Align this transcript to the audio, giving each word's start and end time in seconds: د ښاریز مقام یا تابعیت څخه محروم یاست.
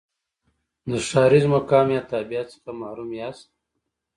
د 0.89 0.91
ښاریز 1.07 1.45
مقام 1.55 1.87
یا 1.95 2.01
تابعیت 2.11 2.47
څخه 2.53 2.69
محروم 2.81 3.09
یاست. 3.19 3.47